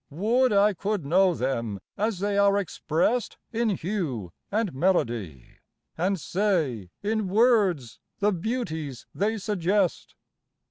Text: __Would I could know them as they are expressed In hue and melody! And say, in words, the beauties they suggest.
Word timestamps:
__Would 0.17 0.51
I 0.51 0.73
could 0.73 1.05
know 1.05 1.35
them 1.35 1.79
as 1.95 2.17
they 2.17 2.35
are 2.35 2.57
expressed 2.57 3.37
In 3.53 3.69
hue 3.69 4.33
and 4.51 4.73
melody! 4.73 5.57
And 5.95 6.19
say, 6.19 6.89
in 7.03 7.27
words, 7.27 7.99
the 8.17 8.31
beauties 8.31 9.05
they 9.13 9.37
suggest. 9.37 10.15